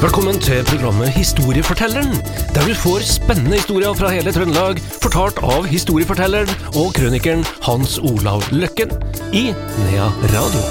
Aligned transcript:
Velkommen 0.00 0.38
til 0.40 0.62
programmet 0.64 1.10
Historiefortelleren, 1.12 2.14
der 2.54 2.62
du 2.64 2.72
får 2.72 3.02
spennende 3.04 3.58
historier 3.58 3.92
fra 3.92 4.08
hele 4.08 4.32
Trøndelag, 4.32 4.80
fortalt 5.02 5.36
av 5.44 5.68
historiefortelleren 5.68 6.48
og 6.80 6.94
krønikeren 6.96 7.44
Hans 7.66 7.98
Olav 8.00 8.46
Løkken 8.48 8.94
i 9.36 9.50
Nea 9.52 10.08
Radio. 10.32 10.64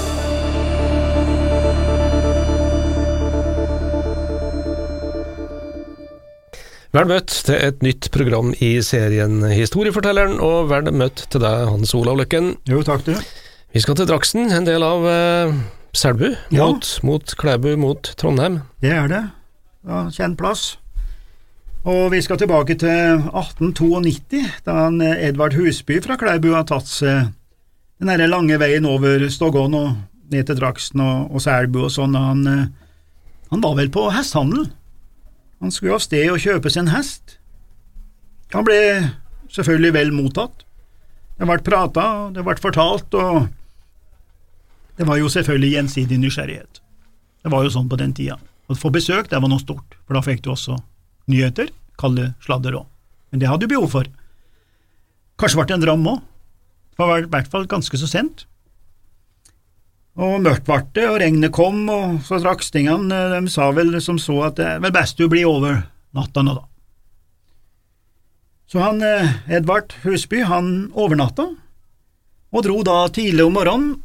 Vel 6.97 7.13
møtt 7.13 7.29
til 7.29 7.61
et 7.69 7.85
nytt 7.85 8.09
program 8.09 8.55
i 8.57 8.79
serien 8.81 9.43
Historiefortelleren, 9.53 10.39
og 10.41 10.73
vel 10.73 10.89
møtt 10.89 11.27
til 11.29 11.45
deg, 11.45 11.69
Hans 11.69 11.93
Olav 11.93 12.17
Løkken. 12.17 12.55
Jo, 12.65 12.81
takk 12.81 13.05
du. 13.05 13.13
Vi 13.77 13.85
skal 13.85 13.93
til 13.93 14.09
Draksen, 14.09 14.49
en 14.49 14.65
del 14.65 14.81
av 14.81 15.05
eh, 15.05 15.59
Selbu, 15.93 16.35
Ja. 16.51 16.65
mot, 16.67 16.99
mot 17.03 17.35
Klæbu, 17.37 17.75
mot 17.77 18.13
Trondheim. 18.17 18.61
Det 18.81 18.91
er 18.91 19.07
det. 19.07 19.23
Ja, 19.87 20.03
kjent 20.13 20.37
plass. 20.37 20.77
Og 21.85 22.11
vi 22.11 22.21
skal 22.21 22.37
tilbake 22.37 22.75
til 22.77 23.23
1892, 23.33 24.43
da 24.65 24.73
han, 24.83 25.01
eh, 25.01 25.27
Edvard 25.29 25.53
Husby 25.53 26.01
fra 26.03 26.17
Klæbu 26.17 26.51
har 26.53 26.63
tatt 26.67 26.85
seg 26.87 27.31
den 27.99 28.07
derre 28.07 28.27
lange 28.29 28.57
veien 28.59 28.85
over 28.85 29.27
Stoggon 29.29 29.73
og 29.73 29.95
ned 30.31 30.45
til 30.45 30.55
Draksen 30.59 31.01
og, 31.01 31.31
og 31.33 31.41
Selbu 31.41 31.85
og 31.85 31.91
sånn. 31.91 32.15
Han, 32.15 32.47
eh, 32.47 32.67
han 33.51 33.61
var 33.61 33.75
vel 33.75 33.89
på 33.89 34.09
hestehandel. 34.11 34.69
Han 35.61 35.71
skulle 35.71 35.93
av 35.97 35.99
sted 36.03 36.29
og 36.31 36.37
kjøpe 36.39 36.69
seg 36.71 36.85
en 36.85 36.93
hest. 36.95 37.37
Han 38.53 38.63
ble 38.67 39.09
selvfølgelig 39.49 39.93
vel 39.93 40.11
mottatt. 40.11 40.63
Det 41.39 41.47
ble 41.47 41.57
prata, 41.63 42.05
det 42.35 42.43
ble 42.43 42.55
fortalt, 42.59 43.13
og 43.15 43.47
det 44.99 45.05
var 45.07 45.15
jo 45.15 45.29
selvfølgelig 45.31 45.71
gjensidig 45.77 46.17
nysgjerrighet. 46.19 46.81
Det 47.39 47.51
var 47.53 47.63
jo 47.63 47.71
sånn 47.71 47.87
på 47.87 47.97
den 48.01 48.11
tida. 48.11 48.35
Å 48.67 48.75
få 48.75 48.91
besøk, 48.91 49.29
det 49.31 49.39
var 49.39 49.47
noe 49.47 49.61
stort, 49.61 49.95
for 50.03 50.17
da 50.17 50.21
fikk 50.25 50.41
du 50.43 50.49
også 50.51 50.75
nyheter, 51.31 51.69
kalde 51.99 52.33
sladder 52.43 52.75
òg. 52.81 52.89
Men 53.31 53.39
det 53.39 53.47
hadde 53.47 53.63
du 53.63 53.71
behov 53.71 53.93
for. 53.93 54.09
Kanskje 55.39 55.61
ble 55.61 55.67
det 55.69 55.77
en 55.77 55.85
dram 55.85 56.03
òg. 56.11 56.25
Det 56.99 57.07
var 57.07 57.23
i 57.23 57.29
hvert 57.31 57.47
fall 57.53 57.69
ganske 57.71 57.99
så 58.01 58.09
sent. 58.11 58.43
Og 60.19 60.41
mørkt 60.43 60.67
ble 60.67 60.81
det, 60.97 61.07
og 61.07 61.21
regnet 61.23 61.55
kom, 61.55 61.79
og 61.87 62.19
så 62.27 62.41
rakstingene 62.43 63.21
de 63.37 63.53
sa 63.53 63.69
vel 63.71 63.95
som 64.03 64.19
så 64.19 64.35
at 64.49 64.59
det 64.59 64.73
vel 64.83 64.95
best 64.99 65.15
du 65.15 65.29
blir 65.31 65.47
over 65.47 65.79
natta 66.17 66.43
nå, 66.43 66.57
da. 66.59 66.65
Så 68.69 68.83
han 68.83 68.99
eh, 68.99 69.31
Edvard 69.47 69.95
Husby, 70.03 70.43
han 70.43 70.91
overnatta, 70.91 71.47
og 72.51 72.67
dro 72.67 72.83
da 72.83 72.99
tidlig 73.15 73.47
om 73.47 73.55
morgenen 73.55 73.95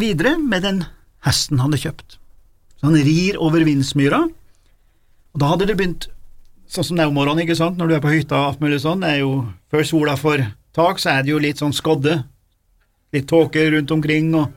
videre 0.00 0.36
med 0.38 0.64
den 0.66 0.84
hesten 1.26 1.58
han 1.58 1.72
hadde 1.72 1.82
kjøpt. 1.82 2.18
Så 2.78 2.86
han 2.86 3.00
rir 3.02 3.38
over 3.42 3.64
Vindsmyra, 3.66 4.22
og 5.34 5.42
da 5.42 5.50
hadde 5.52 5.68
det 5.68 5.76
begynt 5.78 6.08
sånn 6.68 6.84
som 6.84 6.98
det 6.98 7.04
er 7.06 7.10
om 7.10 7.16
morgenen, 7.16 7.46
ikke 7.46 7.56
sant, 7.58 7.78
når 7.80 7.88
du 7.88 7.94
er 7.96 8.02
på 8.04 8.12
hytta 8.12 8.42
alt 8.50 8.60
mulig 8.62 8.80
sånn, 8.82 9.02
det 9.02 9.14
er 9.16 9.22
jo 9.22 9.32
før 9.72 9.86
sola 9.88 10.16
får 10.20 10.44
tak, 10.76 11.00
så 11.00 11.14
er 11.14 11.24
det 11.24 11.32
jo 11.32 11.40
litt 11.42 11.62
sånn 11.62 11.74
skodde, 11.74 12.18
litt 13.14 13.28
tåke 13.30 13.64
rundt 13.72 13.94
omkring, 13.94 14.30
og 14.36 14.52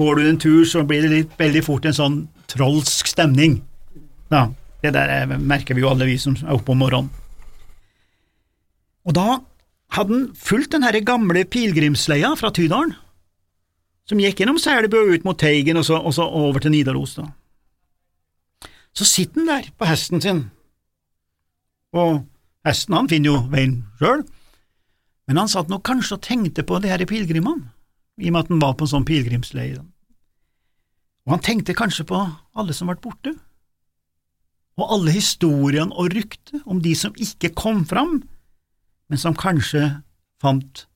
går 0.00 0.16
du 0.16 0.28
en 0.30 0.40
tur, 0.40 0.62
så 0.64 0.84
blir 0.88 1.04
det 1.04 1.12
litt, 1.12 1.36
veldig 1.38 1.62
fort 1.66 1.86
en 1.86 1.96
sånn 1.96 2.18
trolsk 2.50 3.10
stemning. 3.12 3.60
Ja, 4.32 4.48
det 4.80 4.94
der 4.96 5.12
er, 5.12 5.36
merker 5.36 5.76
vi 5.76 5.84
jo 5.84 5.90
alle 5.92 6.08
vi 6.08 6.16
som 6.20 6.38
er 6.40 6.56
oppe 6.56 6.72
om 6.72 6.80
morgenen. 6.80 7.12
Og 9.04 9.14
da 9.16 9.40
hadde 9.96 10.16
han 10.16 10.26
fulgt 10.38 10.72
den 10.72 11.04
gamle 11.04 11.44
pilegrimsleia 11.48 12.32
fra 12.38 12.52
Tydalen, 12.54 12.94
som 14.10 14.18
gikk 14.18 14.42
gjennom 14.42 14.58
Selbu 14.58 14.96
og 14.98 15.12
ut 15.14 15.26
mot 15.26 15.38
Teigen 15.38 15.78
og 15.78 15.86
så, 15.86 16.00
og 16.02 16.14
så 16.16 16.26
over 16.26 16.62
til 16.62 16.74
Nidaros. 16.74 17.14
da. 17.14 17.28
Så 18.90 19.06
sitter 19.06 19.38
han 19.38 19.50
der 19.52 19.70
på 19.78 19.86
hesten 19.86 20.20
sin, 20.20 20.48
og 21.94 22.24
hesten 22.66 22.96
han 22.96 23.10
finner 23.10 23.30
jo 23.30 23.42
veien 23.52 23.76
sjøl, 24.00 24.24
men 25.30 25.38
han 25.38 25.50
satt 25.50 25.70
nok 25.70 25.84
kanskje 25.86 26.16
og 26.16 26.24
tenkte 26.26 26.66
på 26.66 26.80
de 26.82 26.90
her 26.90 27.04
pilegrimene, 27.06 27.70
i 28.18 28.28
og 28.28 28.34
med 28.34 28.40
at 28.42 28.50
han 28.50 28.62
var 28.62 28.74
på 28.74 28.88
en 28.88 28.92
sånn 28.96 29.06
pilegrimsleie. 29.06 29.78
Og 31.28 31.36
han 31.36 31.44
tenkte 31.46 31.76
kanskje 31.78 32.08
på 32.10 32.18
alle 32.58 32.74
som 32.74 32.90
ble 32.90 32.98
borte, 32.98 33.36
og 34.80 34.94
alle 34.96 35.14
historiene 35.14 35.94
og 35.94 36.10
ryktet 36.16 36.66
om 36.66 36.80
de 36.82 36.96
som 36.98 37.14
ikke 37.14 37.52
kom 37.54 37.84
fram, 37.86 38.24
men 39.06 39.18
som 39.20 39.38
kanskje 39.38 40.00
fant 40.42 40.86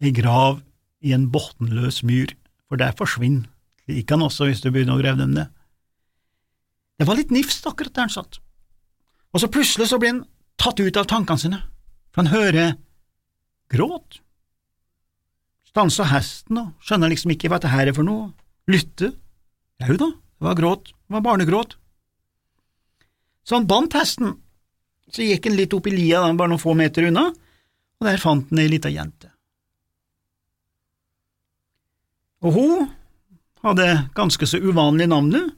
ei 0.00 0.14
grav 0.16 0.62
i 1.04 1.12
en 1.12 1.28
bunnløs 1.32 2.00
myr, 2.06 2.32
for 2.68 2.80
der 2.80 2.96
forsvinner 2.96 3.48
likene 3.88 4.28
også 4.28 4.48
hvis 4.48 4.60
du 4.62 4.70
begynner 4.70 4.98
å 4.98 5.00
grave 5.00 5.22
dem 5.22 5.34
ned. 5.36 5.48
Det 6.98 7.06
var 7.08 7.18
litt 7.18 7.32
nifst 7.32 7.66
akkurat 7.68 7.94
der 7.94 8.08
han 8.08 8.12
satt, 8.12 8.40
og 9.32 9.42
så 9.42 9.50
plutselig 9.52 9.88
så 9.90 9.98
blir 10.00 10.16
han 10.16 10.24
tatt 10.60 10.80
ut 10.82 10.98
av 10.98 11.08
tankene 11.08 11.40
sine, 11.40 11.60
for 12.12 12.24
han 12.24 12.32
hører 12.32 12.74
gråt. 13.72 14.20
Stanser 15.68 16.08
hesten 16.10 16.60
og 16.60 16.84
skjønner 16.84 17.12
liksom 17.12 17.32
ikke 17.34 17.50
hva 17.52 17.60
dette 17.60 17.72
her 17.72 17.90
er 17.90 17.96
for 17.96 18.06
noe, 18.06 18.32
lytter. 18.68 19.14
Jau 19.78 19.94
da, 19.94 20.10
det 20.10 20.48
var 20.48 20.58
gråt, 20.58 20.90
det 20.90 21.14
var 21.14 21.24
barnegråt. 21.24 21.76
Så 23.46 23.56
han 23.56 23.68
bandt 23.68 23.94
hesten, 23.96 24.34
så 25.08 25.24
gikk 25.24 25.46
han 25.48 25.56
litt 25.56 25.76
opp 25.76 25.86
i 25.88 25.94
lia, 25.94 26.20
da, 26.20 26.32
bare 26.36 26.52
noen 26.52 26.60
få 26.60 26.74
meter 26.76 27.06
unna, 27.08 27.28
og 27.98 28.08
der 28.08 28.20
fant 28.20 28.50
han 28.50 28.60
ei 28.60 28.68
lita 28.68 28.90
jente. 28.92 29.27
Og 32.44 32.54
hun 32.54 32.90
hadde 33.64 33.88
ganske 34.16 34.46
så 34.46 34.60
uvanlig 34.62 35.08
navnet 35.10 35.54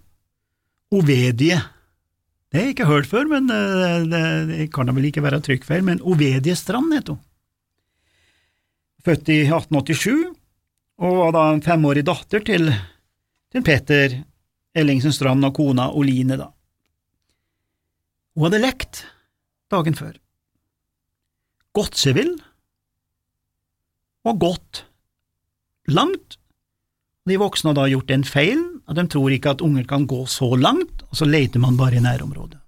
Ovedie. 0.91 1.59
Det 2.51 2.59
har 2.59 2.65
jeg 2.67 2.75
ikke 2.75 2.89
hørt 2.89 3.07
før, 3.07 3.29
men 3.31 3.47
det, 3.47 3.59
det, 4.11 4.23
det 4.49 4.65
kan 4.75 4.89
da 4.89 4.95
vel 4.97 5.07
ikke 5.07 5.23
være 5.23 5.39
trykkfeil, 5.47 5.85
men 5.87 6.01
Ovedie 6.03 6.57
Strand 6.59 6.91
het 6.97 7.13
hun. 7.13 7.21
Født 9.07 9.31
i 9.31 9.45
1887, 9.47 10.33
og 11.01 11.15
var 11.21 11.31
da 11.37 11.45
en 11.53 11.63
femårig 11.65 12.03
datter 12.09 12.43
til, 12.45 12.73
til 13.55 13.65
Peter 13.65 14.17
Ellingsen 14.77 15.15
Strand 15.15 15.47
og 15.47 15.55
kona 15.57 15.87
Oline, 15.95 16.41
da. 16.41 16.51
Hun 18.35 18.49
hadde 18.49 18.63
lekt 18.65 19.05
dagen 19.71 19.95
før. 19.95 20.19
Godt 21.77 22.03
seg 22.03 22.19
vill, 22.19 22.35
og 24.27 24.43
gått 24.43 24.85
langt. 25.91 26.37
De 27.31 27.39
voksne 27.39 27.71
har 27.71 27.79
da 27.79 27.87
gjort 27.91 28.11
en 28.11 28.27
feil, 28.27 28.63
at 28.91 28.99
de 28.99 29.07
tror 29.07 29.31
ikke 29.31 29.55
at 29.55 29.63
unger 29.63 29.87
kan 29.87 30.09
gå 30.11 30.25
så 30.27 30.49
langt, 30.59 31.05
og 31.07 31.19
så 31.21 31.29
leter 31.29 31.63
man 31.63 31.79
bare 31.79 32.01
i 32.01 32.03
nærområdet. 32.03 32.59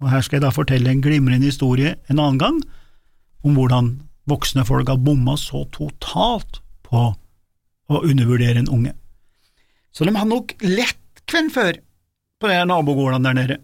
Og 0.00 0.08
Her 0.08 0.22
skal 0.24 0.38
jeg 0.38 0.46
da 0.46 0.52
fortelle 0.56 0.88
en 0.88 1.02
glimrende 1.04 1.50
historie 1.50 1.98
en 2.08 2.18
annen 2.18 2.40
gang, 2.40 2.62
om 3.44 3.56
hvordan 3.56 3.90
voksne 4.30 4.64
folk 4.64 4.88
har 4.88 5.00
bomma 5.00 5.36
så 5.40 5.66
totalt 5.74 6.62
på 6.86 7.10
å 7.90 8.00
undervurdere 8.06 8.62
en 8.62 8.70
unge. 8.72 8.94
Så 9.92 10.06
de 10.06 10.14
har 10.16 10.28
nok 10.28 10.54
lett 10.64 11.24
kvenn 11.28 11.50
før 11.52 11.76
på 12.40 12.48
de 12.48 12.60
nabogårdene 12.70 13.26
der 13.26 13.36
nede, 13.36 13.58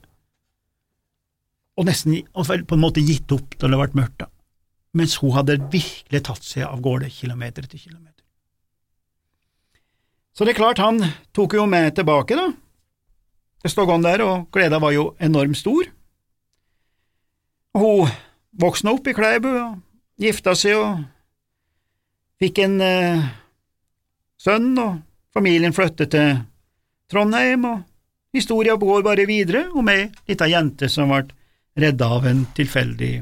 og 1.76 1.88
nesten 1.88 2.18
og 2.32 2.48
på 2.48 2.76
en 2.76 2.82
måte 2.82 3.04
gitt 3.04 3.32
opp 3.36 3.56
da 3.60 3.68
det 3.68 3.78
ble 3.80 4.00
mørkt, 4.00 4.20
da, 4.24 4.28
mens 4.96 5.16
hun 5.20 5.34
hadde 5.36 5.60
virkelig 5.72 6.22
tatt 6.28 6.44
seg 6.44 6.64
av 6.68 6.80
gårde 6.84 7.10
kilometer 7.12 7.64
etter 7.64 7.80
kilometer. 7.80 8.15
Så 10.36 10.44
det 10.44 10.52
er 10.52 10.60
klart, 10.60 10.82
han 10.84 11.00
tok 11.32 11.54
jo 11.56 11.64
med 11.64 11.94
tilbake, 11.96 12.36
da. 12.36 12.50
Det 13.64 13.72
stod 13.72 13.88
han 13.88 14.04
der, 14.04 14.20
og 14.20 14.50
gleda 14.52 14.78
var 14.82 14.92
jo 14.92 15.14
enormt 15.18 15.56
stor. 15.56 15.88
Og 17.76 17.80
hun 17.80 18.12
vokste 18.60 18.92
opp 18.92 19.08
i 19.08 19.14
Klæbu 19.16 19.48
og 19.48 19.78
gifta 20.20 20.52
seg 20.56 20.76
og 20.76 21.00
fikk 22.40 22.60
en 22.66 22.76
eh, 22.84 23.24
sønn, 24.40 24.76
og 24.76 25.00
familien 25.32 25.72
flyttet 25.76 26.12
til 26.12 26.36
Trondheim, 27.08 27.64
og 27.64 28.36
historia 28.36 28.76
går 28.76 29.04
bare 29.08 29.24
videre 29.28 29.66
om 29.72 29.88
ei 29.88 30.10
lita 30.28 30.48
jente 30.52 30.92
som 30.92 31.12
ble 31.12 31.24
redda 31.80 32.12
av 32.12 32.28
en 32.28 32.44
tilfeldig 32.56 33.14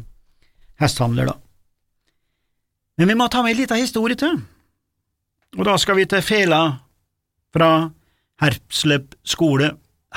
hestehandler, 0.83 1.31
da. 1.31 1.39
Men 2.99 3.11
vi 3.11 3.19
må 3.19 3.31
ta 3.31 3.43
med 3.43 3.55
ei 3.55 3.63
lita 3.63 3.79
historie 3.79 4.19
til, 4.19 4.41
og 5.55 5.69
da 5.71 5.79
skal 5.79 6.03
vi 6.03 6.11
til 6.11 6.23
Fela 6.27 6.65
fra 7.55 7.71
Herpsleb 8.43 9.15
skole, 9.27 9.73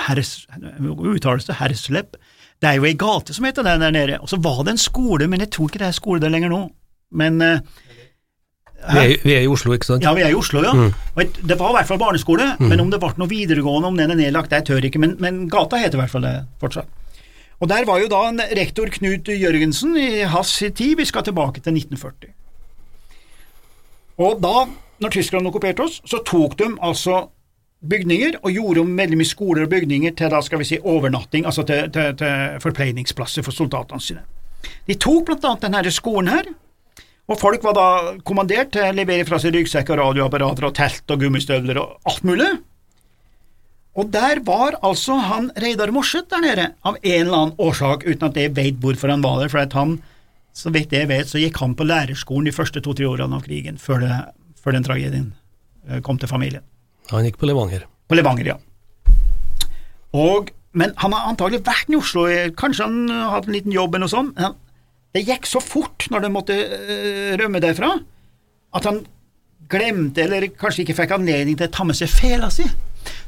Hers, 0.07 0.45
uttales 0.81 1.47
det 1.47 1.57
Hersleb? 1.61 2.17
Det 2.61 2.69
er 2.69 2.79
jo 2.79 2.87
ei 2.89 2.97
gate 2.97 3.33
som 3.33 3.45
heter 3.45 3.65
det 3.65 3.75
der 3.81 3.93
nede, 3.93 4.19
og 4.21 4.29
så 4.29 4.39
var 4.41 4.63
det 4.65 4.75
en 4.75 4.81
skole, 4.81 5.27
men 5.29 5.43
jeg 5.45 5.51
tror 5.53 5.69
ikke 5.69 5.81
det 5.83 5.91
er 5.91 5.97
skole 5.97 6.21
der 6.21 6.33
lenger 6.33 6.49
nå, 6.49 6.63
men 7.17 7.41
uh, 7.41 7.59
Vi 8.93 9.01
er, 9.01 9.13
vi 9.23 9.33
er 9.33 9.45
i 9.45 9.49
Oslo, 9.49 9.73
ikke 9.73 9.89
sant? 9.89 10.05
ja, 10.05 10.13
vi 10.17 10.25
er 10.25 10.33
i 10.33 10.37
Oslo, 10.37 10.61
ja. 10.65 10.73
Mm. 10.73 10.93
Det 11.17 11.57
var 11.59 11.73
i 11.73 11.77
hvert 11.79 11.89
fall 11.89 12.01
barneskole, 12.01 12.55
men 12.59 12.81
om 12.81 12.89
det 12.93 12.99
ble 13.01 13.13
noe 13.17 13.29
videregående, 13.29 13.89
om 13.89 13.97
den 13.97 14.13
er 14.13 14.19
nedlagt, 14.19 14.53
det 14.53 14.65
tør 14.65 14.81
jeg 14.81 14.91
ikke, 14.91 15.01
men, 15.01 15.15
men 15.21 15.45
gata 15.49 15.81
heter 15.81 15.97
i 15.97 16.01
hvert 16.03 16.13
fall 16.13 16.25
det 16.25 16.35
fortsatt. 16.61 16.89
Og 17.57 17.69
der 17.69 17.85
var 17.89 18.01
jo 18.01 18.09
da 18.09 18.19
en 18.29 18.41
rektor 18.57 18.89
Knut 18.93 19.29
Jørgensen 19.33 19.95
i 19.97 20.09
hans 20.29 20.51
tid, 20.61 20.93
vi 20.99 21.05
skal 21.09 21.25
tilbake 21.25 21.61
til 21.65 21.73
1940. 21.73 22.33
Og 24.21 24.37
da, 24.41 24.67
når 25.03 25.13
tyskerne 25.13 25.49
okkuperte 25.49 25.85
oss, 25.85 25.99
så 26.05 26.21
tok 26.25 26.57
de 26.59 26.71
altså 26.83 27.27
bygninger, 27.87 28.39
og 28.41 28.55
gjorde 28.55 28.81
om 28.81 28.95
veldig 28.97 29.19
mye 29.19 29.29
skoler 29.29 29.67
og 29.67 29.73
bygninger 29.73 30.15
til 30.17 30.31
da 30.33 30.39
skal 30.41 30.61
vi 30.61 30.69
si 30.69 30.79
overnatting, 30.81 31.45
altså 31.45 31.65
til, 31.67 31.91
til, 31.93 32.15
til 32.17 32.61
forpleiningsplasser 32.63 33.45
for 33.45 33.53
soldatene 33.53 34.01
sine. 34.01 34.23
De 34.87 34.95
tok 34.97 35.27
blant 35.27 35.45
annet 35.45 35.67
denne 35.67 35.93
skolen 35.93 36.31
her, 36.33 36.49
og 37.27 37.39
folk 37.39 37.63
var 37.67 37.75
da 37.75 37.87
kommandert 38.25 38.71
til 38.73 38.87
å 38.87 38.95
levere 38.95 39.27
fra 39.27 39.39
seg 39.41 39.53
ryggsekker, 39.53 39.99
radioapparater 39.99 40.69
og 40.69 40.75
telt 40.77 41.13
og 41.13 41.21
gummistøvler 41.21 41.79
og 41.81 42.09
alt 42.09 42.25
mulig. 42.27 42.49
Og 43.97 44.11
der 44.13 44.41
var 44.45 44.77
altså 44.85 45.17
han 45.25 45.49
Reidar 45.57 45.91
Morseth 45.93 46.29
der 46.31 46.43
nede, 46.43 46.67
av 46.85 46.99
en 47.01 47.19
eller 47.19 47.37
annen 47.37 47.61
årsak, 47.61 48.05
uten 48.07 48.29
at 48.29 48.37
jeg 48.37 48.53
vet 48.55 48.81
hvorfor 48.81 49.11
han 49.11 49.25
var 49.25 49.41
der, 49.41 49.51
for 49.53 49.61
at 49.63 49.73
han, 49.77 49.97
så 50.55 50.71
vidt 50.73 50.93
jeg 50.95 51.09
vet, 51.09 51.29
så 51.29 51.41
gikk 51.41 51.59
han 51.61 51.75
på 51.77 51.87
lærerskolen 51.87 52.47
de 52.47 52.55
første 52.55 52.81
to-tre 52.85 53.09
årene 53.09 53.37
av 53.37 53.45
krigen, 53.45 53.81
før, 53.81 54.05
det, 54.05 54.19
før 54.67 54.75
den 54.75 54.85
tragedien 54.85 55.31
eh, 55.87 56.03
kom 56.03 56.19
til 56.19 56.31
familien. 56.31 56.65
Han 57.13 57.23
gikk 57.23 57.39
på 57.39 57.47
Levanger. 57.47 57.87
På 58.11 58.19
Levanger, 58.19 58.51
ja. 58.51 58.57
Og, 60.17 60.51
men 60.75 60.91
han 60.99 61.15
har 61.15 61.31
antagelig 61.31 61.63
vært 61.63 61.91
i 61.91 61.99
Oslo, 61.99 62.27
kanskje 62.59 62.87
han 62.87 63.11
hadde 63.31 63.47
en 63.47 63.55
liten 63.55 63.75
jobb 63.75 63.95
eller 63.95 64.07
noe 64.07 64.11
sånt. 64.11 64.35
men 64.35 64.55
det 65.15 65.23
gikk 65.25 65.47
så 65.49 65.61
fort 65.63 66.05
når 66.11 66.25
de 66.25 66.29
måtte 66.29 66.55
øh, 66.57 67.31
rømme 67.39 67.61
derfra, 67.63 67.93
at 68.75 68.85
han 68.85 68.99
glemte, 69.71 70.23
eller 70.23 70.49
kanskje 70.53 70.83
ikke 70.83 70.97
fikk 70.99 71.15
anledning 71.15 71.57
til 71.57 71.69
å 71.69 71.73
ta 71.73 71.85
med 71.87 71.97
seg 71.97 72.11
fela 72.11 72.51
si. 72.53 72.67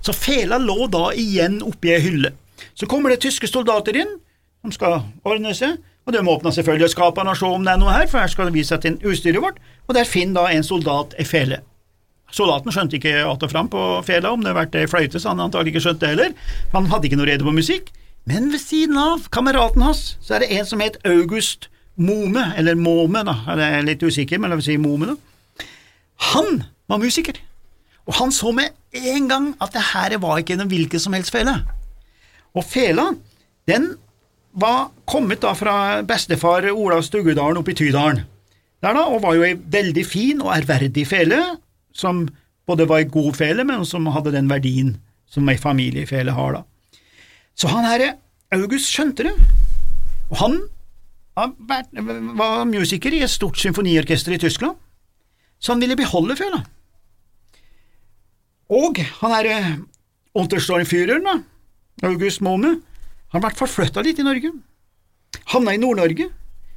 Så 0.03 0.13
fela 0.15 0.59
lå 0.62 0.88
da 0.91 1.09
igjen 1.18 1.59
oppi 1.65 1.94
ei 1.95 2.01
hylle. 2.03 2.33
Så 2.75 2.88
kommer 2.91 3.13
det 3.13 3.24
tyske 3.24 3.47
soldater 3.50 3.97
inn, 4.00 4.18
de 4.63 4.75
skal 4.75 5.00
ordne 5.27 5.56
seg, 5.56 5.80
og 6.10 6.16
de 6.16 6.26
åpna 6.26 6.52
selvfølgelig 6.54 6.90
skapene 6.96 7.34
og 7.34 7.38
se 7.38 7.46
om 7.46 7.66
det 7.66 7.76
er 7.76 7.82
noe 7.82 7.94
her, 7.94 8.08
for 8.10 8.18
her 8.22 8.32
skal 8.32 8.50
det 8.50 8.56
vise 8.56 8.74
seg 8.74 8.82
til 8.82 9.12
utstyret 9.12 9.44
vårt, 9.44 9.60
og 9.86 9.94
der 9.98 10.10
finner 10.10 10.42
da 10.42 10.56
en 10.58 10.66
soldat 10.66 11.14
ei 11.22 11.26
fele. 11.28 11.62
Soldaten 12.34 12.74
skjønte 12.74 12.98
ikke 12.98 13.26
att 13.26 13.44
og 13.44 13.52
fram 13.52 13.70
på 13.70 14.02
fela, 14.06 14.32
om 14.32 14.42
det 14.42 14.50
hadde 14.50 14.60
vært 14.60 14.76
ei 14.76 14.88
fløyte, 14.90 15.20
så 15.20 15.30
han 15.30 15.40
antagelig 15.40 15.74
ikke 15.74 15.86
skjønte 15.86 16.06
det 16.06 16.10
heller, 16.10 16.34
han 16.74 16.90
hadde 16.90 17.10
ikke 17.10 17.18
noe 17.18 17.30
rede 17.30 17.46
på 17.46 17.54
musikk. 17.54 17.92
Men 18.26 18.52
ved 18.52 18.62
siden 18.62 18.98
av 18.98 19.30
kameraten 19.30 19.82
hans 19.82 20.18
så 20.22 20.36
er 20.38 20.46
det 20.46 20.52
en 20.58 20.66
som 20.66 20.82
het 20.82 20.98
August 21.06 21.70
Mome, 21.96 22.54
eller 22.58 22.76
Måme, 22.76 23.24
da, 23.26 23.38
jeg 23.54 23.78
er 23.80 23.86
litt 23.86 24.04
usikker, 24.04 24.40
men 24.40 24.50
la 24.50 24.58
oss 24.58 24.66
si 24.70 24.78
Mome, 24.78 25.14
da. 25.14 25.66
Han 26.34 26.64
var 26.90 27.02
musiker, 27.02 27.38
og 28.10 28.18
han 28.18 28.32
så 28.34 28.52
med 28.56 28.74
en 28.98 29.30
gang 29.30 29.50
at 29.62 29.74
det 29.74 29.90
her 29.94 30.18
var 30.22 30.42
ikke 30.42 30.58
en 30.58 30.70
hvilken 30.70 31.02
som 31.02 31.14
helst 31.14 31.34
fele. 31.34 31.60
Og 32.58 32.66
fela, 32.66 33.12
den 33.70 33.92
var 34.51 34.90
kommet 35.10 35.42
da 35.44 35.54
fra 35.57 36.01
bestefar 36.07 36.68
Olav 36.72 37.04
Stuggedalen 37.06 37.60
oppe 37.62 37.74
i 37.74 37.78
Tydalen, 37.78 38.24
der 38.80 38.96
da, 38.96 39.06
og 39.12 39.22
var 39.24 39.36
jo 39.36 39.46
ei 39.46 39.56
veldig 39.57 40.06
fin 40.07 40.42
og 40.42 40.54
ærverdig 40.56 41.06
fele, 41.07 41.40
som 41.94 42.25
både 42.69 42.88
var 42.90 43.04
ei 43.04 43.10
god 43.12 43.36
fele, 43.38 43.66
men 43.68 43.86
som 43.86 44.07
hadde 44.13 44.34
den 44.34 44.50
verdien 44.50 44.96
som 45.30 45.48
ei 45.50 45.57
familiefele 45.60 46.34
har, 46.34 46.60
da. 46.60 46.63
Så 47.60 47.69
han 47.69 47.86
herre 47.86 48.13
August 48.56 48.90
skjønte 48.90 49.28
det, 49.28 49.36
og 50.30 50.38
han 50.42 50.60
var 51.36 52.66
musiker 52.68 53.13
i 53.16 53.22
et 53.24 53.31
stort 53.31 53.60
symfoniorkester 53.60 54.36
i 54.36 54.42
Tyskland, 54.42 54.75
så 55.60 55.74
han 55.74 55.84
ville 55.84 55.98
beholde 56.00 56.38
fela. 56.40 56.63
Og 58.69 59.00
han 59.22 59.34
herre 59.34 59.56
eh, 59.60 59.72
Unterstormfyreren, 60.38 61.25
da, 61.25 61.40
August 62.07 62.42
Mohme, 62.46 62.78
han 63.34 63.44
ble 63.44 63.52
forflytta 63.58 64.04
litt 64.06 64.20
i 64.22 64.26
Norge, 64.26 64.52
havna 65.54 65.76
i 65.76 65.81
Nord-Norge, 65.81 66.30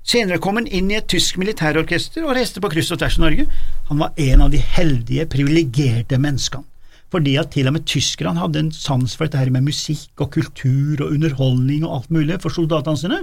senere 0.05 0.41
kom 0.43 0.59
han 0.59 0.67
inn 0.67 0.91
i 0.91 0.99
et 0.99 1.09
tysk 1.11 1.39
militærorkester 1.41 2.27
og 2.27 2.35
reiste 2.37 2.61
på 2.63 2.71
kryss 2.73 2.91
og 2.95 3.01
tvers 3.01 3.17
i 3.21 3.23
Norge. 3.23 3.47
Han 3.89 4.03
var 4.03 4.19
en 4.21 4.45
av 4.45 4.53
de 4.53 4.61
heldige, 4.61 5.29
privilegerte 5.31 6.19
menneskene, 6.21 6.67
fordi 7.13 7.37
at 7.41 7.53
til 7.53 7.69
og 7.69 7.77
med 7.77 7.87
tyskerne 7.89 8.41
hadde 8.41 8.61
en 8.65 8.75
sans 8.75 9.17
for 9.17 9.29
dette 9.29 9.41
her 9.41 9.53
med 9.53 9.67
musikk 9.69 10.25
og 10.25 10.33
kultur 10.35 11.05
og 11.05 11.13
underholdning 11.13 11.87
og 11.87 11.97
alt 11.99 12.15
mulig 12.15 12.41
for 12.43 12.55
soldatene 12.55 13.01
sine, 13.01 13.23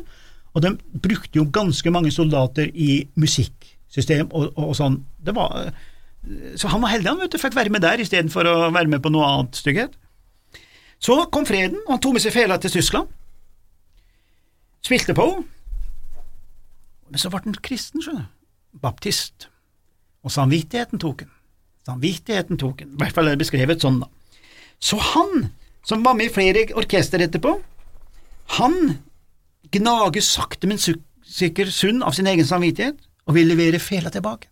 og 0.53 0.65
de 0.65 0.73
brukte 1.01 1.37
jo 1.37 1.45
ganske 1.53 1.93
mange 1.93 2.11
soldater 2.13 2.69
i 2.73 3.03
musikksystem 3.19 4.29
og, 4.31 4.49
og, 4.55 4.71
og 4.71 4.77
sånn. 4.77 4.99
Var, 5.25 5.71
så 6.57 6.71
han 6.73 6.81
var 6.81 6.93
heldig, 6.95 7.11
han 7.11 7.21
vet 7.21 7.33
du, 7.33 7.41
fikk 7.41 7.57
være 7.57 7.73
med 7.73 7.85
der 7.85 8.01
istedenfor 8.01 8.49
å 8.49 8.55
være 8.73 8.89
med 8.89 9.03
på 9.05 9.11
noe 9.13 9.27
annet 9.29 9.59
stygghet. 9.59 9.93
Så 10.99 11.15
kom 11.31 11.47
freden, 11.47 11.79
og 11.85 11.95
han 11.95 12.01
tok 12.03 12.17
med 12.17 12.23
seg 12.23 12.35
fela 12.35 12.57
til 12.59 12.73
Tyskland. 12.73 13.07
Spilte 14.83 15.15
på. 15.15 15.27
Men 17.09 17.21
så 17.21 17.31
ble 17.31 17.41
han 17.45 17.57
kristen, 17.63 18.03
skjønner 18.03 18.27
du. 18.27 18.35
Baptist. 18.83 19.47
Og 20.23 20.33
samvittigheten 20.33 21.01
tok 21.01 21.23
han. 21.25 21.31
Samvittigheten 21.87 22.59
tok 22.61 22.83
han. 22.83 22.93
I 22.93 23.01
hvert 23.01 23.15
fall 23.15 23.29
er 23.29 23.37
det 23.37 23.43
beskrevet 23.45 23.81
sånn, 23.83 24.01
da. 24.03 24.09
Så 24.79 24.99
han, 25.15 25.49
som 25.87 26.03
var 26.05 26.15
med 26.19 26.29
i 26.29 26.33
flere 26.33 26.67
orkester 26.79 27.23
etterpå, 27.23 27.55
han 28.59 28.75
gnager 29.73 30.23
sakte, 30.25 30.67
men 30.69 30.79
sikker 30.79 31.71
sunn 31.73 32.03
av 32.03 32.15
sin 32.17 32.27
egen 32.29 32.47
samvittighet 32.47 32.99
og 33.29 33.35
vil 33.37 33.49
levere 33.51 33.81
fela 33.83 34.11
tilbake. 34.13 34.49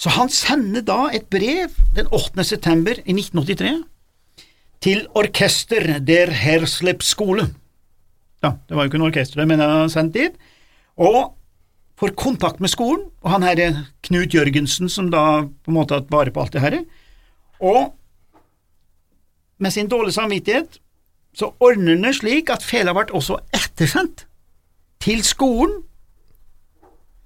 Så 0.00 0.10
han 0.16 0.30
sender 0.32 0.82
da 0.82 1.06
et 1.14 1.28
brev 1.30 1.76
den 1.94 2.08
8. 2.10 2.44
september 2.44 2.98
i 3.04 3.14
1983 3.14 3.76
til 4.84 5.06
Orkester 5.16 5.96
der 6.04 6.32
Herslepp 6.36 7.04
skole. 7.04 7.48
Ja, 8.44 8.52
det 8.68 8.76
var 8.76 8.84
jo 8.84 8.90
ikke 8.90 9.00
noe 9.00 9.08
orkester, 9.08 9.40
men 9.48 9.62
han 9.62 9.88
sendt 9.92 10.16
dit, 10.16 10.34
og 11.00 11.32
får 11.96 12.12
kontakt 12.18 12.60
med 12.60 12.72
skolen, 12.72 13.06
og 13.24 13.32
han 13.32 13.46
herre 13.46 13.68
Knut 14.04 14.34
Jørgensen, 14.36 14.90
som 14.92 15.08
da 15.12 15.44
på 15.46 15.72
en 15.72 15.78
måte 15.78 15.96
har 15.96 16.04
vare 16.12 16.34
på 16.34 16.42
alt 16.42 16.52
det 16.52 16.64
herre, 16.64 16.82
og 17.64 17.94
med 19.62 19.72
sin 19.72 19.88
dårlige 19.88 20.18
samvittighet 20.18 20.80
så 21.34 21.52
ordner 21.62 21.96
det 22.02 22.12
slik 22.18 22.50
at 22.52 22.66
fela 22.66 22.92
ble 22.94 23.06
også 23.16 23.38
ettersendt 23.54 24.26
til 25.02 25.24
skolen, 25.24 25.80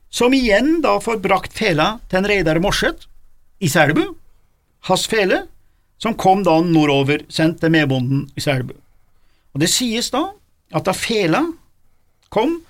som 0.08 0.32
igjen 0.32 0.78
da 0.84 0.94
får 1.02 1.18
brakt 1.24 1.56
fela 1.56 1.96
til 2.08 2.22
en 2.22 2.28
Reidar 2.30 2.60
Morseth 2.62 3.08
i 3.60 3.68
Selbu, 3.68 4.04
hans 4.88 5.08
fele, 5.10 5.42
som 5.98 6.14
kom 6.14 6.44
da 6.46 6.58
nordover, 6.62 7.24
sendt 7.28 7.60
til 7.62 7.72
medbonden 7.74 8.26
i 8.36 8.42
Selbu. 8.42 8.74
Og 9.54 9.60
Det 9.60 9.70
sies 9.70 10.10
da 10.14 10.28
at 10.74 10.84
da 10.86 10.94
fela 10.94 11.42
kom, 12.30 12.60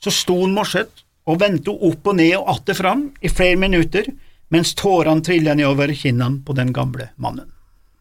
så 0.00 0.12
sto 0.14 0.46
Morseth 0.46 1.04
og 1.28 1.40
vendte 1.42 1.74
opp 1.74 2.06
og 2.06 2.16
ned 2.16 2.36
og 2.38 2.48
atter 2.54 2.78
fram 2.78 3.08
i 3.20 3.28
flere 3.28 3.58
minutter 3.60 4.08
mens 4.54 4.72
tårene 4.78 5.24
trilla 5.24 5.54
nedover 5.58 5.92
kinnene 5.92 6.40
på 6.46 6.54
den 6.56 6.72
gamle 6.72 7.10
mannen. 7.20 7.50